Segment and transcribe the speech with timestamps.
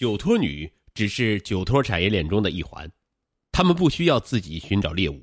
[0.00, 2.90] 酒托女只是酒托产业链中的一环，
[3.52, 5.22] 他们不需要自己寻找猎物，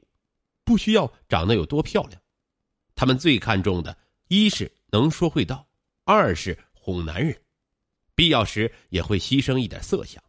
[0.63, 2.21] 不需要长得有多漂亮，
[2.93, 5.67] 他们最看重的一是能说会道，
[6.03, 7.35] 二是哄男人，
[8.13, 10.23] 必要时也会牺牲一点色相。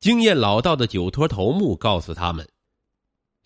[0.00, 2.48] 经验老道的酒托头目告诉他们，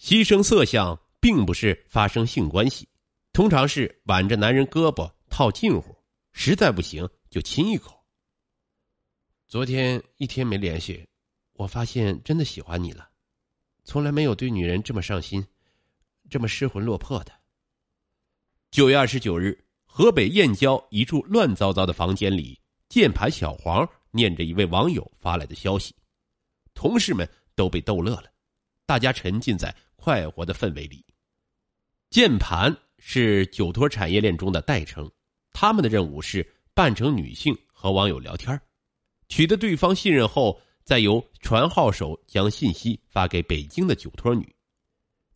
[0.00, 2.88] 牺牲色相并不是发生性关系，
[3.32, 5.96] 通常是挽着男人胳膊套近乎，
[6.32, 7.99] 实在不行就亲一口。
[9.50, 11.04] 昨天一天没联系，
[11.54, 13.10] 我发现真的喜欢你了，
[13.82, 15.44] 从来没有对女人这么上心，
[16.28, 17.32] 这么失魂落魄的。
[18.70, 25.92] 九月二十九日，河北燕郊一处乱糟糟的房间里，键盘小黄念着一位网友发来的消息。
[26.72, 28.30] 同事们都被逗乐了，
[28.86, 31.04] 大家沉浸在快活的氛围里。
[32.08, 35.10] 键盘是酒托产业链中的代称，
[35.50, 38.56] 他们的任务是扮成女性和网友聊天，
[39.30, 44.54] 取得对方信任后，再由传号手将信息发给北京的酒托女。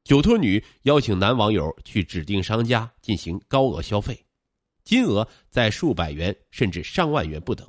[0.03, 4.27] 酒托女邀请男网友去指定商家进行高额消费，
[4.83, 7.67] 金额在数百元甚至上万元不等。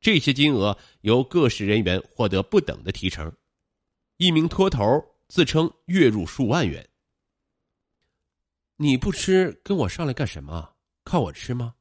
[0.00, 3.32] 这些金额由各市人员获得不等的提成，
[4.16, 4.84] 一名托头
[5.28, 6.86] 自称月入数万元。
[8.76, 10.74] 你不吃，跟我上来干什么？
[11.04, 11.76] 靠我吃吗？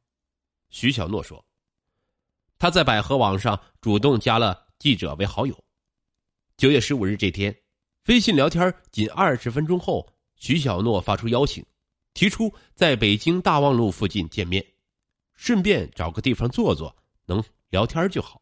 [0.69, 1.46] 徐小诺说。
[2.59, 5.63] 他在百合网上主动加了记者为好友。
[6.57, 7.55] 九月十五日这天，
[8.07, 11.65] 微信聊天仅二十分钟后，徐小诺发出邀请，
[12.13, 14.65] 提出在北京大望路附近见面，
[15.35, 17.43] 顺便找个地方坐坐，能。
[17.69, 18.41] 聊天就好。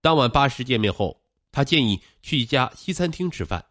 [0.00, 3.64] 当晚八时见面后，他建议去一家西餐厅吃饭。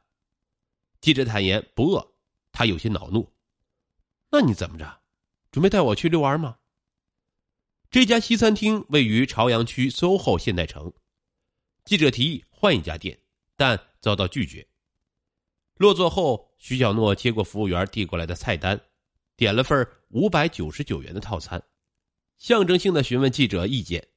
[1.01, 2.13] 记者坦言不饿，
[2.53, 3.29] 他有些恼怒。
[4.31, 5.01] 那你怎么着？
[5.51, 6.58] 准备带我去遛弯吗？
[7.91, 10.93] 这家西餐厅位于朝阳区 SOHO 现代城。
[11.85, 13.17] 记者提议换一家店，
[13.55, 14.67] 但遭到拒绝。
[15.73, 18.79] 落座后，徐小诺接过服务员递过来的菜单，
[19.35, 21.59] 点了份五百九十九元的套餐。
[22.37, 24.07] 象征性的询问记者意见，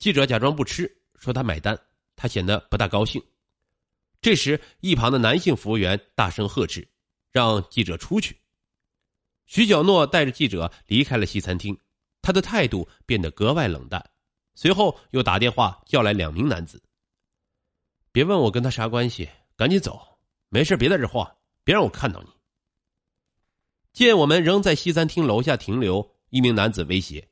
[0.00, 1.80] 记者假装不吃，说他买单，
[2.16, 3.22] 他显得不大高兴。
[4.20, 6.88] 这时，一旁的男性服务员大声呵斥，
[7.30, 8.40] 让记者出去。
[9.46, 11.78] 徐小诺带着记者离开了西餐厅，
[12.28, 14.04] 他的态度变得格外冷淡。
[14.54, 16.82] 随后又打电话叫来两名男子
[18.12, 19.98] ：“别问我跟他啥关系，赶紧走，
[20.50, 21.26] 没事别在这晃，
[21.64, 22.28] 别让我看到你。”
[23.94, 27.26] 见我们仍在西餐厅楼下停留，一名男子威胁。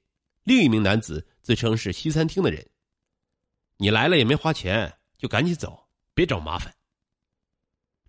[0.45, 2.67] 另一名男子自称是西餐厅的人，
[3.77, 5.79] 你来了也没花钱，就赶紧走，
[6.15, 6.75] 别找麻烦。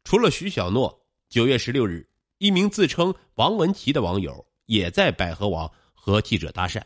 [0.05, 5.69] 除了徐小诺，九月十六日，一名自称王文琪的网友也在百合网
[6.11, 6.81] 和记者搭讪。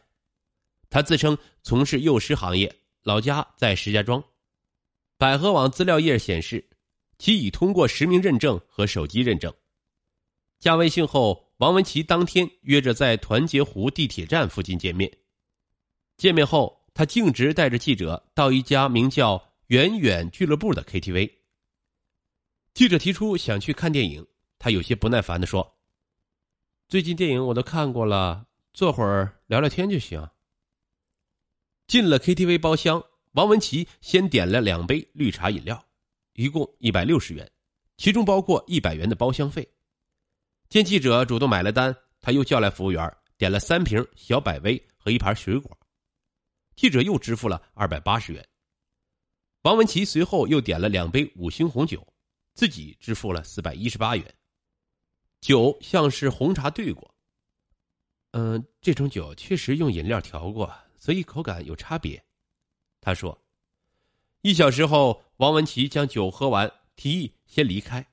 [0.90, 4.24] 他自称从事幼师行业，老家在石家庄。
[5.18, 6.70] 百合网资料页显示，
[7.18, 9.54] 其已通过实名认证和手机认证。
[10.60, 15.12] 加微信后，王文琪当天约着在团结湖地铁站附近见面。
[16.18, 21.32] 见面后，他径直带着记者到一家名叫“远远俱乐部”的 KTV。
[22.74, 24.28] 记者提出想去看电影，
[24.60, 25.78] 他有些不耐烦的说
[26.90, 30.28] ：“最近电影我都看过了，坐会儿聊聊天就行。”
[31.88, 35.86] 进了 KTV 包厢，王文琪先点了两杯绿茶饮料，
[36.34, 37.52] 一共一百六十元，
[37.98, 39.68] 其中包括一百元的包厢费。
[40.70, 45.78] 见记者主动买了单，他又叫来服务员，点了三瓶小百威和一盘水果。
[46.78, 48.48] 记者又支付了二百八十元。
[49.64, 52.08] 王文琪随后又点了两杯五星红酒，
[52.54, 54.36] 自己支付了四百一十八元。
[55.42, 57.11] 酒像是红茶兑过。
[58.32, 62.24] 嗯，这种酒确实用饮料调过，所以口感有差别。
[63.00, 63.38] 他说。
[64.44, 68.04] 一小时后，王文琪将酒喝完，提议先离开。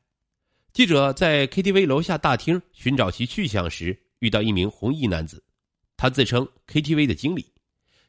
[0.75, 5.43] 记者在 KTV 楼下大厅寻找其去向时，遇到一名红衣男子，
[5.97, 7.51] 他自称 KTV 的经理。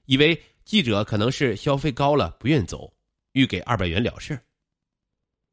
[0.03, 2.93] 以为记者可能是消费高了不愿走，
[3.31, 4.37] 欲给二百元了事。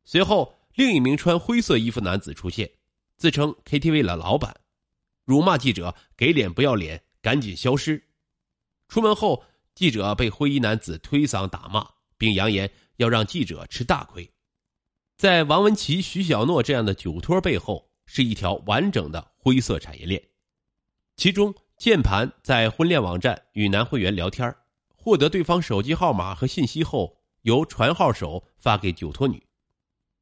[0.05, 2.69] 随后，另一名穿灰色衣服男子出现，
[3.17, 4.53] 自称 KTV 的老板，
[5.27, 8.03] 辱骂记者给脸不要脸，赶紧消失。
[8.89, 9.45] 出门后，
[9.75, 11.87] 记者被灰衣男子推搡打骂，
[12.17, 14.33] 并扬言要让记者吃大亏。
[15.19, 20.23] 在王文琪、徐小诺这样的酒托背后，是一条完整的灰色产业链，
[21.17, 21.55] 其中。
[21.79, 24.57] 键盘在婚恋网站与男会员聊天，
[24.97, 29.47] 获得对方手机号码和信息后，由传号手发给酒托女，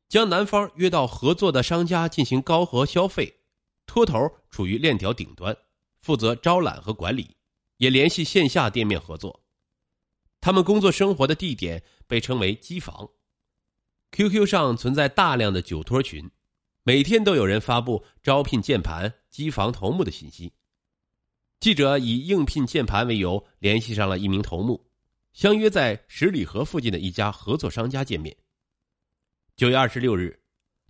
[0.08, 3.43] 将男方约到合作的商家进行高额消费。
[3.86, 5.56] 托头处于链条顶端，
[5.98, 7.36] 负责招揽和管理，
[7.76, 9.44] 也联系线下店面合作。
[10.40, 13.08] 他们工作生活的地点被称为机房。
[14.12, 16.30] QQ 上存在大量的酒托群，
[16.82, 20.52] 每天都有人发布招聘键盘、机房头目的信息。
[21.60, 24.86] 记者以应聘键盘为由联系上了一名头目，
[25.32, 28.36] 相约在十里河附近的一家合作商家见面。
[29.56, 30.42] 九月二十六日，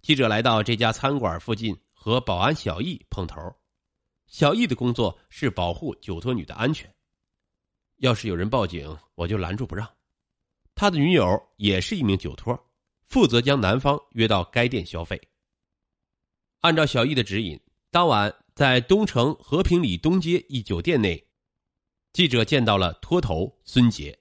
[0.02, 3.40] 记者来到这家餐馆附近，和保安小易碰头。
[4.26, 6.94] 小易的工作是保护酒托女的安全。
[7.96, 9.90] 要是有人报警，我就拦住不让。
[10.74, 12.54] 他的女友也是一名酒托，
[13.06, 15.18] 负责将男方约到该店消费。
[16.60, 17.58] 按照小易的指引，
[17.90, 21.26] 当晚在东城和平里东街一酒店内，
[22.12, 24.18] 记者见到了托头孙杰。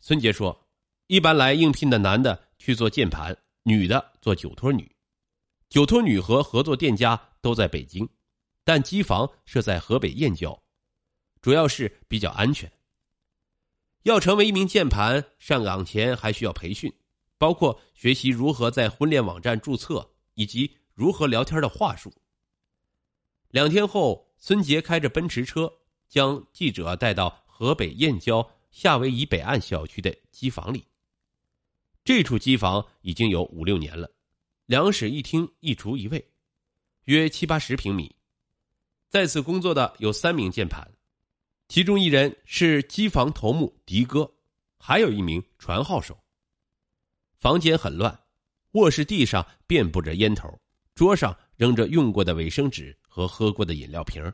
[0.00, 0.68] 孙杰说
[1.06, 4.90] ：“一般来应聘的男的去做键盘，女的做酒托女。
[5.70, 8.06] 酒托女和合作店家都在北京，
[8.64, 10.62] 但机房设在河北燕郊。”
[11.40, 12.70] 主要是比较安全。
[14.02, 16.92] 要成为一名键盘，上岗前还需要培训，
[17.38, 22.12] 包括学习如何在婚恋网站注册以及如何聊天的话术。
[23.50, 25.72] 两天后，孙杰开着奔驰车
[26.08, 30.84] 将记者带到河北燕郊夏威夷北岸小区的机房里。
[32.04, 34.10] 这处机房已经有五六年了，
[34.70, 36.30] 两室一厅一厨一卫，
[37.06, 38.14] 约七八十平米。
[39.08, 40.88] 在此工作的有三名键盘。
[41.66, 44.32] 其中一人是机房头目迪哥，
[44.78, 46.16] 还有一名传号手。
[47.34, 48.16] 房间很乱，
[48.74, 50.48] 卧室地上遍布着烟头，
[50.94, 54.32] 桌上扔着用过的卫生纸和喝过的饮料瓶，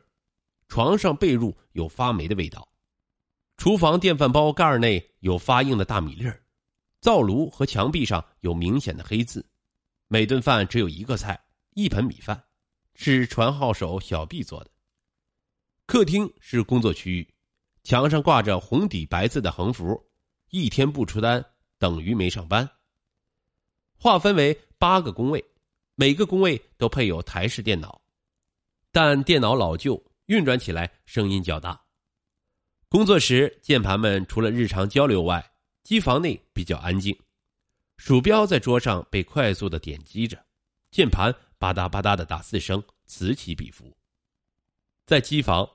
[0.67, 2.69] 床上被褥有发霉的味道，
[3.57, 6.39] 厨房电饭煲盖内有发硬的大米粒儿，
[7.01, 9.43] 灶炉和墙壁上有明显的黑渍，
[10.07, 11.37] 每顿饭只有一个菜，
[11.73, 12.45] 一盆米饭，
[12.95, 14.71] 是传号手小毕做的。
[15.85, 17.33] 客厅是工作区域，
[17.83, 20.01] 墙上挂着红底白字的横幅
[20.49, 21.43] ：“一天不出单
[21.77, 22.69] 等于没上班。”
[23.99, 25.43] 划分为八个工位，
[25.95, 28.01] 每个工位都配有台式电脑，
[28.91, 31.81] 但电脑老旧，运转起来声音较大。
[32.87, 35.51] 工作时，键盘们除了日常交流外，
[35.83, 37.17] 机房内比较安静，
[37.97, 40.45] 鼠标在桌上被快速的点击着，
[40.91, 43.97] 键盘吧嗒吧嗒的打字声此起彼伏，
[45.05, 45.69] 在机房。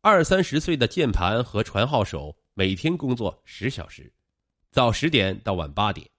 [0.00, 4.12] 二三十岁的键盘和传号手每天工作十小时，
[4.70, 6.10] 早十点到晚八点。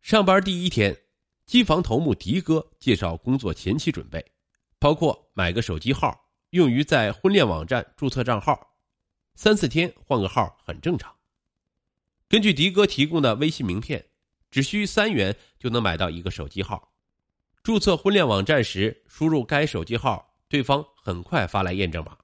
[0.00, 0.96] 上班第一天，
[1.44, 4.24] 机房头目迪哥介绍工作前期准备，
[4.78, 8.76] 包括买个手机号，用于在婚恋网站注册账号，
[9.34, 11.12] 三四天换个号很正常。
[12.28, 14.06] 根据迪哥提供的微信名片，
[14.54, 16.92] 只需三元就能买到一个手机号。
[17.64, 22.16] 注册婚恋网站时，输入该手机号，对方很快发来验证码。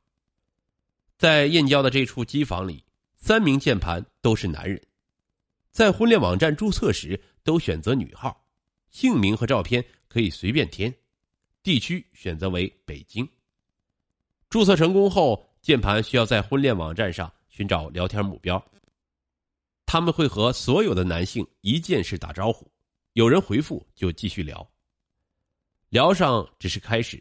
[1.19, 2.85] 在燕郊的这处机房里，
[3.17, 4.81] 三名键盘都是男人，
[5.73, 8.47] 在婚恋网站注册时都选择女号，
[8.93, 10.94] 姓名和照片可以随便填，
[11.65, 13.29] 地区选择为北京。
[14.49, 18.65] 注册成功后，键盘需要在婚恋网站上寻找聊天目标，
[19.92, 22.70] 他们会和所有的男性一键式打招呼，
[23.14, 24.70] 有人回复就继续聊，
[25.88, 27.20] 聊上只是开始，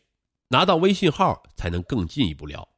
[0.49, 2.69] 拿到微信号才能更进一步聊。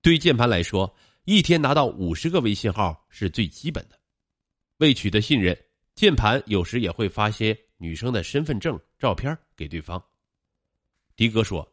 [0.00, 0.94] 对键盘来说，
[1.24, 3.98] 一天拿到五十个微信号是最基本的。
[4.76, 5.58] 为取得信任，
[5.96, 10.00] 键盘有时也会发些女生的身份证照片给对方。
[11.16, 11.68] 迪哥说：“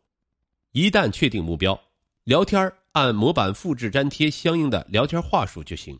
[0.73, 1.79] 一旦确定目标，
[2.23, 5.95] 聊天按模板复制粘贴相应的聊天话术就行。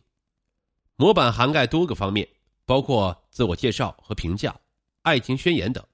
[0.96, 2.28] 模板涵盖多个方面，
[2.64, 4.54] 包括自我介绍和评价、
[5.02, 5.84] 爱情宣言等。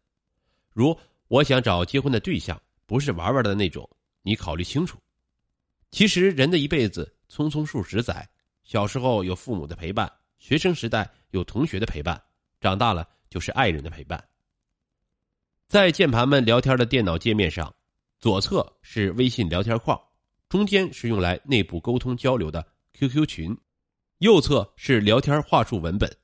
[0.73, 0.97] 如
[1.29, 3.89] 我想找结婚的对象，不是玩玩的那种，
[4.23, 4.99] 你考虑清楚。”
[5.91, 8.29] 其实，人的一辈子匆匆数十载，
[8.63, 12.23] 小时候有父母的陪伴，学生时代有同学的陪伴，
[12.61, 14.23] 长大了就是爱人的陪伴。
[15.67, 17.75] 在键盘们聊天的电脑界面上，
[18.19, 20.01] 左侧是微信聊天框，
[20.49, 23.57] 中间是用来内部沟通交流的 QQ 群，
[24.21, 26.15] 右侧是聊天话术文本。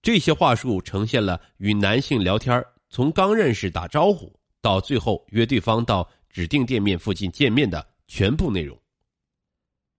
[0.00, 8.80] 这些话术呈现了与男性聊天从刚认识打招呼到最后约对方到指定店面附近见面的全部内容。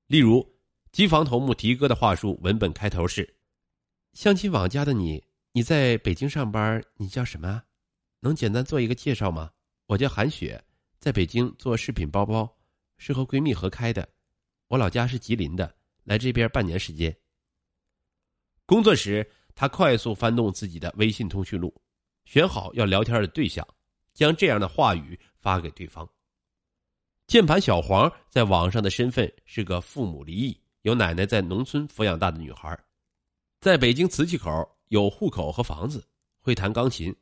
[0.07, 0.43] 例如，
[0.91, 3.37] 机房头目迪哥的话术文本开头是
[4.13, 7.61] ：“相亲网加的你，你在北京上班，你叫什么？
[8.21, 9.51] 能简单做一个介绍吗？
[9.85, 10.63] 我叫韩雪，
[10.99, 12.51] 在北京做饰品包包，
[12.97, 14.09] 是和闺蜜合开的。
[14.69, 17.15] 我老家是吉林的，来这边半年时间。”
[18.67, 21.73] 工作时，他快速翻动自己的微信通讯录，
[22.25, 23.65] 选好要聊天的对象，
[24.13, 26.07] 将这样的话语发给对方。
[27.27, 32.77] 键盘小黄在网上的身份是个父母离异、有奶奶在农村抚养大的女孩，
[33.61, 36.05] 在北京瓷器口有户口和房子，
[36.41, 37.15] 会弹钢琴，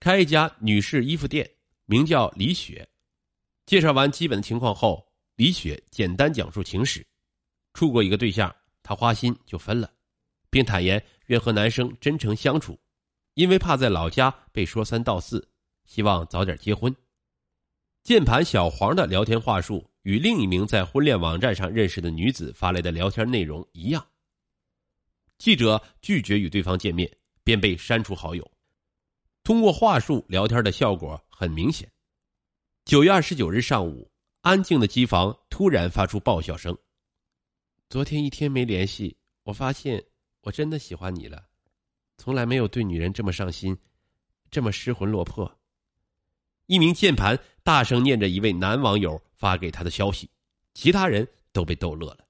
[0.00, 1.48] 开一家女士衣服店，
[1.86, 2.88] 名叫李雪。
[3.66, 7.06] 介绍完基本的情况后，李雪简单讲述情史：
[7.72, 9.88] 处过一个对象，她花心就分了，
[10.52, 12.78] 并坦言愿和男生真诚相处，
[13.32, 15.48] 因为怕在老家被说三道四，
[15.86, 16.94] 希望早点结婚。
[18.02, 24.06] 键盘小黄的聊天话术与另一名在婚恋网站上认识的女子发来的聊天内容一样。
[25.38, 27.10] 记者拒绝与对方见面，
[27.42, 28.48] 便被删除好友。
[29.42, 31.90] 通过话术聊天的效果很明显。
[32.84, 34.10] 九月二十九日上午，
[34.42, 36.76] 安静的机房突然发出爆笑声。
[37.88, 40.04] 昨天一天没联系，我发现
[40.42, 41.46] 我真的喜欢你了，
[42.18, 43.78] 从来没有对女人这么上心，
[44.50, 45.58] 这么失魂落魄。
[46.66, 50.30] 一名键盘大声念着一位男网友发给他的消息，
[50.74, 52.26] 其他人都被逗乐了。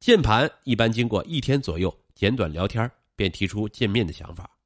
[0.00, 4.58] 键盘一般经过一天左右简短聊天，便提出见面的想法。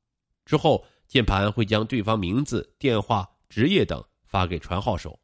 [0.45, 5.21] 之后，键盘会将对方名字、电话、职业等发给传号手，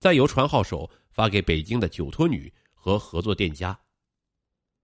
[0.00, 3.78] 再由传号手发给北京的酒托女和合作店家。